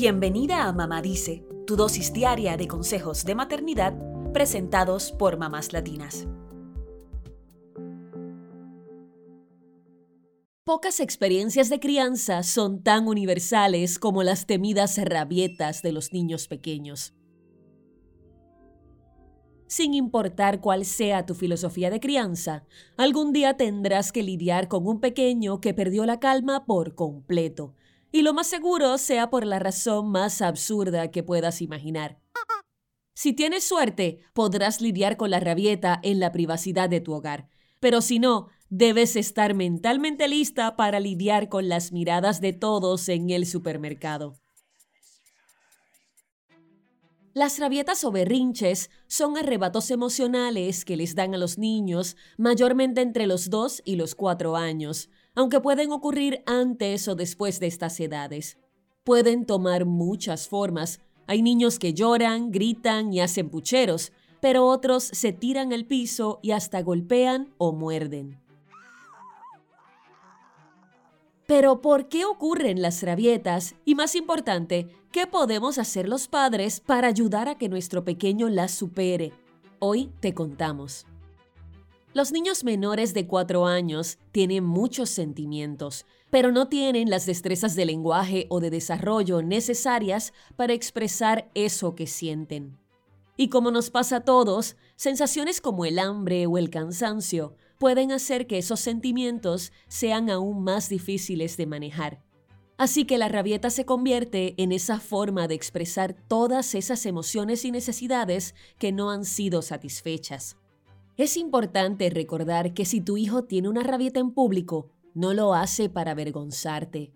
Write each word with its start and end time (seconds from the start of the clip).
Bienvenida 0.00 0.68
a 0.68 0.72
Mamá 0.72 1.02
Dice, 1.02 1.44
tu 1.66 1.74
dosis 1.74 2.12
diaria 2.12 2.56
de 2.56 2.68
consejos 2.68 3.24
de 3.24 3.34
maternidad 3.34 3.98
presentados 4.32 5.10
por 5.10 5.38
mamás 5.38 5.72
latinas. 5.72 6.28
Pocas 10.62 11.00
experiencias 11.00 11.68
de 11.68 11.80
crianza 11.80 12.44
son 12.44 12.84
tan 12.84 13.08
universales 13.08 13.98
como 13.98 14.22
las 14.22 14.46
temidas 14.46 14.98
rabietas 14.98 15.82
de 15.82 15.90
los 15.90 16.12
niños 16.12 16.46
pequeños. 16.46 17.12
Sin 19.66 19.94
importar 19.94 20.60
cuál 20.60 20.84
sea 20.84 21.26
tu 21.26 21.34
filosofía 21.34 21.90
de 21.90 21.98
crianza, 21.98 22.64
algún 22.96 23.32
día 23.32 23.56
tendrás 23.56 24.12
que 24.12 24.22
lidiar 24.22 24.68
con 24.68 24.86
un 24.86 25.00
pequeño 25.00 25.60
que 25.60 25.74
perdió 25.74 26.06
la 26.06 26.20
calma 26.20 26.66
por 26.66 26.94
completo, 26.94 27.74
y 28.10 28.22
lo 28.22 28.34
más 28.34 28.46
seguro 28.46 28.98
sea 28.98 29.30
por 29.30 29.44
la 29.44 29.58
razón 29.58 30.10
más 30.10 30.42
absurda 30.42 31.10
que 31.10 31.22
puedas 31.22 31.60
imaginar. 31.62 32.20
Si 33.14 33.32
tienes 33.32 33.64
suerte, 33.64 34.20
podrás 34.32 34.80
lidiar 34.80 35.16
con 35.16 35.30
la 35.30 35.40
rabieta 35.40 35.98
en 36.02 36.20
la 36.20 36.30
privacidad 36.30 36.88
de 36.88 37.00
tu 37.00 37.14
hogar, 37.14 37.48
pero 37.80 38.00
si 38.00 38.18
no, 38.18 38.48
debes 38.70 39.16
estar 39.16 39.54
mentalmente 39.54 40.28
lista 40.28 40.76
para 40.76 41.00
lidiar 41.00 41.48
con 41.48 41.68
las 41.68 41.90
miradas 41.92 42.40
de 42.40 42.52
todos 42.52 43.08
en 43.08 43.30
el 43.30 43.46
supermercado. 43.46 44.36
Las 47.34 47.58
rabietas 47.60 48.02
o 48.04 48.10
berrinches 48.10 48.90
son 49.06 49.36
arrebatos 49.36 49.90
emocionales 49.92 50.84
que 50.84 50.96
les 50.96 51.14
dan 51.14 51.34
a 51.34 51.38
los 51.38 51.56
niños 51.56 52.16
mayormente 52.36 53.00
entre 53.00 53.28
los 53.28 53.48
2 53.48 53.82
y 53.84 53.94
los 53.94 54.16
4 54.16 54.56
años, 54.56 55.08
aunque 55.38 55.60
pueden 55.60 55.92
ocurrir 55.92 56.42
antes 56.46 57.06
o 57.06 57.14
después 57.14 57.60
de 57.60 57.68
estas 57.68 58.00
edades. 58.00 58.58
Pueden 59.04 59.46
tomar 59.46 59.84
muchas 59.84 60.48
formas. 60.48 60.98
Hay 61.28 61.42
niños 61.42 61.78
que 61.78 61.94
lloran, 61.94 62.50
gritan 62.50 63.12
y 63.12 63.20
hacen 63.20 63.48
pucheros, 63.48 64.10
pero 64.40 64.66
otros 64.66 65.04
se 65.04 65.32
tiran 65.32 65.72
al 65.72 65.84
piso 65.84 66.40
y 66.42 66.50
hasta 66.50 66.82
golpean 66.82 67.54
o 67.56 67.70
muerden. 67.70 68.40
Pero 71.46 71.82
¿por 71.82 72.08
qué 72.08 72.24
ocurren 72.24 72.82
las 72.82 73.04
rabietas? 73.04 73.76
Y 73.84 73.94
más 73.94 74.16
importante, 74.16 74.88
¿qué 75.12 75.28
podemos 75.28 75.78
hacer 75.78 76.08
los 76.08 76.26
padres 76.26 76.80
para 76.80 77.06
ayudar 77.06 77.48
a 77.48 77.56
que 77.56 77.68
nuestro 77.68 78.04
pequeño 78.04 78.48
las 78.48 78.72
supere? 78.72 79.32
Hoy 79.78 80.10
te 80.18 80.34
contamos. 80.34 81.06
Los 82.18 82.32
niños 82.32 82.64
menores 82.64 83.14
de 83.14 83.28
4 83.28 83.64
años 83.66 84.18
tienen 84.32 84.64
muchos 84.64 85.08
sentimientos, 85.08 86.04
pero 86.30 86.50
no 86.50 86.66
tienen 86.66 87.10
las 87.10 87.26
destrezas 87.26 87.76
de 87.76 87.84
lenguaje 87.84 88.46
o 88.48 88.58
de 88.58 88.70
desarrollo 88.70 89.40
necesarias 89.40 90.32
para 90.56 90.72
expresar 90.72 91.48
eso 91.54 91.94
que 91.94 92.08
sienten. 92.08 92.76
Y 93.36 93.50
como 93.50 93.70
nos 93.70 93.90
pasa 93.90 94.16
a 94.16 94.24
todos, 94.24 94.74
sensaciones 94.96 95.60
como 95.60 95.84
el 95.84 96.00
hambre 96.00 96.48
o 96.48 96.58
el 96.58 96.70
cansancio 96.70 97.54
pueden 97.78 98.10
hacer 98.10 98.48
que 98.48 98.58
esos 98.58 98.80
sentimientos 98.80 99.70
sean 99.86 100.28
aún 100.28 100.64
más 100.64 100.88
difíciles 100.88 101.56
de 101.56 101.66
manejar. 101.66 102.20
Así 102.78 103.04
que 103.04 103.18
la 103.18 103.28
rabieta 103.28 103.70
se 103.70 103.86
convierte 103.86 104.54
en 104.60 104.72
esa 104.72 104.98
forma 104.98 105.46
de 105.46 105.54
expresar 105.54 106.16
todas 106.26 106.74
esas 106.74 107.06
emociones 107.06 107.64
y 107.64 107.70
necesidades 107.70 108.56
que 108.80 108.90
no 108.90 109.12
han 109.12 109.24
sido 109.24 109.62
satisfechas. 109.62 110.56
Es 111.18 111.36
importante 111.36 112.10
recordar 112.10 112.74
que 112.74 112.84
si 112.84 113.00
tu 113.00 113.16
hijo 113.16 113.42
tiene 113.42 113.68
una 113.68 113.82
rabieta 113.82 114.20
en 114.20 114.30
público, 114.30 114.92
no 115.14 115.34
lo 115.34 115.52
hace 115.52 115.88
para 115.88 116.12
avergonzarte. 116.12 117.12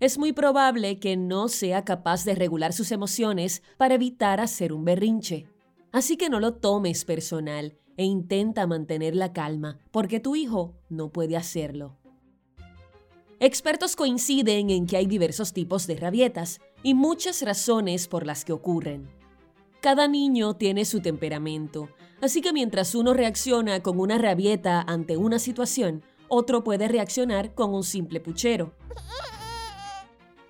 Es 0.00 0.18
muy 0.18 0.32
probable 0.32 0.98
que 0.98 1.16
no 1.16 1.48
sea 1.48 1.84
capaz 1.84 2.24
de 2.24 2.34
regular 2.34 2.72
sus 2.72 2.90
emociones 2.90 3.62
para 3.76 3.94
evitar 3.94 4.40
hacer 4.40 4.72
un 4.72 4.84
berrinche. 4.84 5.46
Así 5.92 6.16
que 6.16 6.28
no 6.28 6.40
lo 6.40 6.54
tomes 6.54 7.04
personal 7.04 7.78
e 7.96 8.02
intenta 8.02 8.66
mantener 8.66 9.14
la 9.14 9.32
calma, 9.32 9.78
porque 9.92 10.18
tu 10.18 10.34
hijo 10.34 10.74
no 10.88 11.12
puede 11.12 11.36
hacerlo. 11.36 11.96
Expertos 13.38 13.94
coinciden 13.94 14.70
en 14.70 14.86
que 14.86 14.96
hay 14.96 15.06
diversos 15.06 15.52
tipos 15.52 15.86
de 15.86 15.94
rabietas 15.94 16.58
y 16.82 16.94
muchas 16.94 17.40
razones 17.42 18.08
por 18.08 18.26
las 18.26 18.44
que 18.44 18.52
ocurren. 18.52 19.08
Cada 19.84 20.08
niño 20.08 20.54
tiene 20.54 20.86
su 20.86 21.02
temperamento, 21.02 21.90
así 22.22 22.40
que 22.40 22.54
mientras 22.54 22.94
uno 22.94 23.12
reacciona 23.12 23.82
con 23.82 24.00
una 24.00 24.16
rabieta 24.16 24.80
ante 24.80 25.18
una 25.18 25.38
situación, 25.38 26.02
otro 26.28 26.64
puede 26.64 26.88
reaccionar 26.88 27.52
con 27.52 27.74
un 27.74 27.84
simple 27.84 28.18
puchero. 28.18 28.72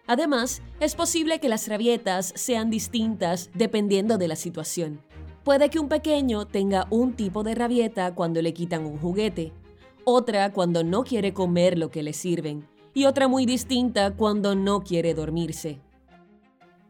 Además, 0.06 0.62
es 0.78 0.94
posible 0.94 1.40
que 1.40 1.48
las 1.48 1.66
rabietas 1.66 2.32
sean 2.36 2.70
distintas 2.70 3.50
dependiendo 3.54 4.18
de 4.18 4.28
la 4.28 4.36
situación. 4.36 5.00
Puede 5.42 5.68
que 5.68 5.80
un 5.80 5.88
pequeño 5.88 6.46
tenga 6.46 6.86
un 6.90 7.14
tipo 7.14 7.42
de 7.42 7.56
rabieta 7.56 8.14
cuando 8.14 8.40
le 8.40 8.54
quitan 8.54 8.86
un 8.86 8.98
juguete, 8.98 9.52
otra 10.04 10.52
cuando 10.52 10.84
no 10.84 11.02
quiere 11.02 11.34
comer 11.34 11.76
lo 11.76 11.90
que 11.90 12.04
le 12.04 12.12
sirven 12.12 12.68
y 12.94 13.06
otra 13.06 13.26
muy 13.26 13.46
distinta 13.46 14.12
cuando 14.12 14.54
no 14.54 14.84
quiere 14.84 15.12
dormirse. 15.12 15.80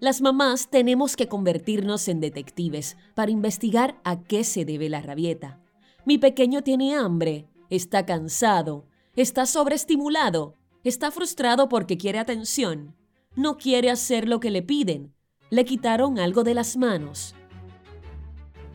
Las 0.05 0.21
mamás 0.21 0.69
tenemos 0.69 1.17
que 1.17 1.29
convertirnos 1.29 2.09
en 2.09 2.21
detectives 2.21 2.99
para 3.15 3.31
investigar 3.31 3.99
a 4.05 4.21
qué 4.21 4.45
se 4.45 4.67
debe 4.67 4.91
la 4.91 5.01
rabieta. 5.01 5.63
Mi 6.05 6.19
pequeño 6.19 6.61
tiene 6.61 6.95
hambre, 6.95 7.49
está 7.71 8.05
cansado, 8.05 8.85
está 9.17 9.47
sobreestimulado, 9.47 10.57
está 10.83 11.11
frustrado 11.11 11.71
porque 11.71 11.97
quiere 11.97 12.19
atención, 12.19 12.95
no 13.35 13.57
quiere 13.57 13.89
hacer 13.89 14.29
lo 14.29 14.41
que 14.41 14.51
le 14.51 14.61
piden, 14.61 15.15
le 15.49 15.65
quitaron 15.65 16.19
algo 16.19 16.45
de 16.45 16.53
las 16.53 16.77
manos. 16.77 17.35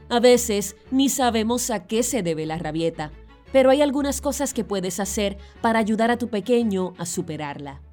A 0.09 0.19
veces 0.19 0.75
ni 0.89 1.09
sabemos 1.09 1.69
a 1.69 1.85
qué 1.85 2.01
se 2.01 2.23
debe 2.23 2.47
la 2.47 2.57
rabieta, 2.57 3.11
pero 3.51 3.69
hay 3.69 3.83
algunas 3.83 4.19
cosas 4.19 4.51
que 4.51 4.63
puedes 4.63 4.99
hacer 4.99 5.37
para 5.61 5.77
ayudar 5.77 6.09
a 6.09 6.17
tu 6.17 6.29
pequeño 6.29 6.95
a 6.97 7.05
superarla. 7.05 7.83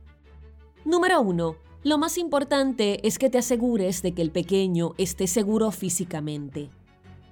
Número 0.87 1.21
1 1.21 1.66
lo 1.87 1.99
más 1.99 2.19
importante 2.19 3.07
es 3.07 3.17
que 3.17 3.31
te 3.31 3.39
asegures 3.39 4.03
de 4.03 4.11
que 4.11 4.21
el 4.21 4.33
pequeño 4.33 4.95
esté 4.99 5.29
seguro 5.29 5.71
físicamente. 5.71 6.69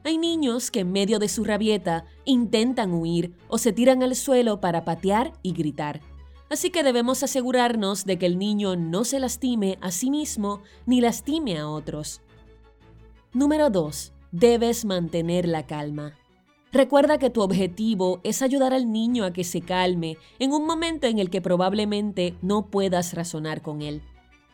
Hay 0.05 0.17
niños 0.17 0.71
que 0.71 0.81
en 0.81 0.93
medio 0.93 1.19
de 1.19 1.29
su 1.29 1.43
rabieta 1.43 2.05
intentan 2.25 2.95
huir 2.95 3.35
o 3.49 3.59
se 3.59 3.73
tiran 3.73 4.05
al 4.05 4.15
suelo 4.15 4.61
para 4.61 4.85
patear 4.85 5.33
y 5.43 5.55
gritar. 5.55 6.03
Así 6.51 6.71
que 6.71 6.85
debemos 6.85 7.25
asegurarnos 7.25 8.05
de 8.05 8.17
que 8.17 8.27
el 8.27 8.39
niño 8.39 8.77
no 8.77 9.05
se 9.05 9.19
lastime 9.19 9.77
a 9.81 9.91
sí 9.91 10.09
mismo 10.09 10.63
ni 10.87 11.01
lastime 11.01 11.59
a 11.59 11.69
otros. 11.69 12.21
Número 13.33 13.71
2. 13.71 14.13
Debes 14.31 14.85
mantener 14.85 15.49
la 15.49 15.67
calma. 15.67 16.15
Recuerda 16.71 17.19
que 17.19 17.31
tu 17.31 17.43
objetivo 17.43 18.21
es 18.23 18.41
ayudar 18.41 18.73
al 18.73 18.93
niño 18.93 19.25
a 19.25 19.33
que 19.33 19.43
se 19.43 19.63
calme 19.63 20.17
en 20.39 20.53
un 20.53 20.65
momento 20.65 21.09
en 21.09 21.19
el 21.19 21.29
que 21.29 21.41
probablemente 21.41 22.37
no 22.41 22.67
puedas 22.67 23.15
razonar 23.15 23.61
con 23.61 23.83
él. 23.83 24.01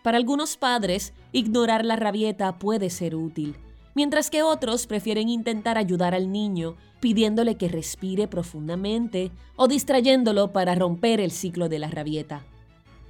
Para 0.03 0.17
algunos 0.17 0.57
padres, 0.57 1.13
ignorar 1.33 1.85
la 1.85 1.97
rabieta 1.97 2.59
puede 2.59 2.91
ser 2.91 3.15
útil, 3.15 3.57
mientras 3.95 4.31
que 4.31 4.43
otros 4.43 4.87
prefieren 4.87 5.29
intentar 5.29 5.77
ayudar 5.77 6.15
al 6.15 6.33
niño 6.33 6.77
pidiéndole 7.01 7.57
que 7.57 7.69
respire 7.69 8.29
profundamente 8.29 9.33
o 9.57 9.67
distrayéndolo 9.69 10.53
para 10.53 10.75
romper 10.75 11.21
el 11.21 11.31
ciclo 11.31 11.69
de 11.69 11.79
la 11.79 11.89
rabieta. 11.89 12.45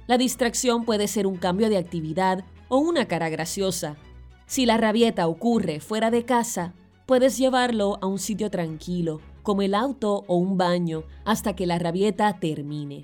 La 0.07 0.17
distracción 0.17 0.85
puede 0.85 1.07
ser 1.07 1.27
un 1.27 1.37
cambio 1.37 1.69
de 1.69 1.77
actividad 1.77 2.43
o 2.69 2.77
una 2.77 3.07
cara 3.07 3.29
graciosa. 3.29 3.97
Si 4.45 4.65
la 4.65 4.77
rabieta 4.77 5.27
ocurre 5.27 5.79
fuera 5.79 6.09
de 6.09 6.25
casa, 6.25 6.73
puedes 7.05 7.37
llevarlo 7.37 7.99
a 8.01 8.07
un 8.07 8.19
sitio 8.19 8.49
tranquilo, 8.49 9.21
como 9.43 9.61
el 9.61 9.75
auto 9.75 10.23
o 10.27 10.35
un 10.35 10.57
baño, 10.57 11.03
hasta 11.25 11.55
que 11.55 11.65
la 11.65 11.79
rabieta 11.79 12.39
termine. 12.39 13.03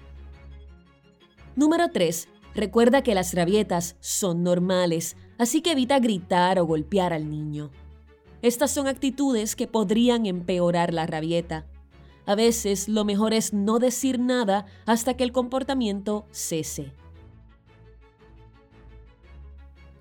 Número 1.55 1.89
3. 1.89 2.27
Recuerda 2.57 3.03
que 3.03 3.13
las 3.13 3.35
rabietas 3.35 3.97
son 3.99 4.41
normales, 4.41 5.15
así 5.37 5.61
que 5.61 5.73
evita 5.73 5.99
gritar 5.99 6.57
o 6.57 6.65
golpear 6.65 7.13
al 7.13 7.29
niño. 7.29 7.69
Estas 8.41 8.71
son 8.71 8.87
actitudes 8.87 9.55
que 9.55 9.67
podrían 9.67 10.25
empeorar 10.25 10.91
la 10.91 11.05
rabieta. 11.05 11.67
A 12.25 12.33
veces 12.33 12.89
lo 12.89 13.05
mejor 13.05 13.35
es 13.35 13.53
no 13.53 13.77
decir 13.77 14.17
nada 14.17 14.65
hasta 14.87 15.13
que 15.13 15.23
el 15.23 15.31
comportamiento 15.31 16.25
cese. 16.31 16.93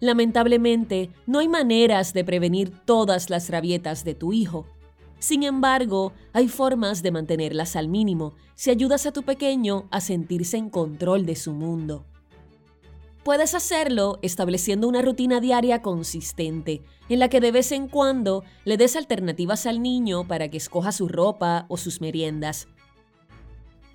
Lamentablemente, 0.00 1.10
no 1.26 1.40
hay 1.40 1.48
maneras 1.48 2.14
de 2.14 2.25
prevenir 2.25 2.70
todas 2.86 3.28
las 3.28 3.50
rabietas 3.50 4.02
de 4.02 4.14
tu 4.14 4.32
hijo. 4.32 4.64
Sin 5.19 5.42
embargo, 5.42 6.14
hay 6.32 6.48
formas 6.48 7.02
de 7.02 7.10
mantenerlas 7.10 7.76
al 7.76 7.88
mínimo 7.88 8.32
si 8.54 8.70
ayudas 8.70 9.04
a 9.04 9.12
tu 9.12 9.25
pequeño 9.25 9.88
a 9.90 10.00
sentirse 10.00 10.56
en 10.56 10.70
control 10.70 11.26
de 11.26 11.36
su 11.36 11.52
mundo. 11.52 12.06
Puedes 13.26 13.56
hacerlo 13.56 14.20
estableciendo 14.23 14.87
una 14.87 15.02
rutina 15.02 15.40
diaria 15.40 15.82
consistente, 15.82 16.84
en 17.08 17.19
la 17.19 17.28
que 17.28 17.40
de 17.40 17.50
vez 17.50 17.73
en 17.73 17.88
cuando 17.88 18.44
le 18.64 18.76
des 18.76 18.94
alternativas 18.94 19.67
al 19.67 19.82
niño 19.82 20.28
para 20.28 20.49
que 20.49 20.58
escoja 20.58 20.93
su 20.93 21.08
ropa 21.08 21.67
o 21.69 21.76
sus 21.76 22.00
meriendas. 22.00 22.69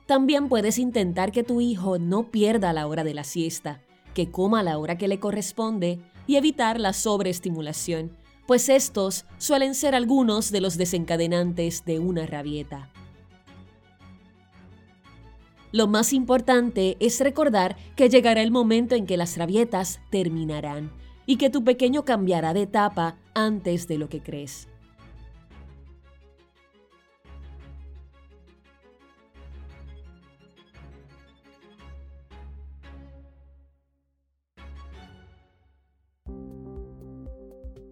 También 0.05 0.49
puedes 0.49 0.77
intentar 0.77 1.31
que 1.31 1.45
tu 1.45 1.61
hijo 1.61 1.97
no 1.97 2.29
pierda 2.29 2.73
la 2.73 2.87
hora 2.87 3.05
de 3.05 3.13
la 3.13 3.23
siesta, 3.23 3.81
que 4.13 4.29
coma 4.29 4.59
a 4.59 4.63
la 4.63 4.77
hora 4.77 4.97
que 4.97 5.07
le 5.07 5.21
corresponde 5.21 6.01
y 6.27 6.35
evitar 6.35 6.77
la 6.77 6.91
sobreestimulación, 6.91 8.11
pues 8.47 8.67
estos 8.67 9.23
suelen 9.37 9.75
ser 9.75 9.95
algunos 9.95 10.51
de 10.51 10.59
los 10.59 10.77
desencadenantes 10.77 11.85
de 11.85 11.99
una 11.99 12.25
rabieta. 12.25 12.89
Lo 15.71 15.87
más 15.87 16.11
importante 16.11 16.97
es 16.99 17.19
recordar 17.21 17.77
que 17.95 18.09
llegará 18.09 18.41
el 18.41 18.51
momento 18.51 18.95
en 18.95 19.05
que 19.05 19.15
las 19.15 19.37
rabietas 19.37 20.01
terminarán 20.09 20.91
y 21.25 21.37
que 21.37 21.49
tu 21.49 21.63
pequeño 21.63 22.03
cambiará 22.03 22.53
de 22.53 22.63
etapa 22.63 23.15
antes 23.33 23.87
de 23.87 23.97
lo 23.97 24.09
que 24.09 24.21
crees. 24.21 24.67